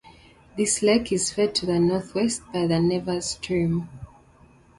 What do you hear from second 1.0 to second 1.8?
is fed to the